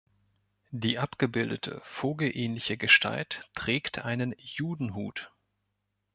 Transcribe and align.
Die 0.71 0.97
abgebildete 0.97 1.79
vogelähnliche 1.85 2.75
Gestalt 2.75 3.47
trägt 3.53 3.99
einen 3.99 4.33
„Judenhut“. 4.39 5.31